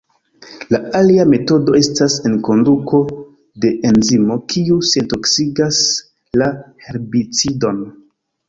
La 0.75 0.77
alia 0.99 1.25
metodo 1.33 1.75
estas 1.79 2.15
enkonduko 2.29 3.01
de 3.67 3.71
enzimo, 3.91 4.39
kiu 4.55 4.81
sentoksigas 4.93 5.81
la 6.43 6.49
herbicidon. 6.89 7.87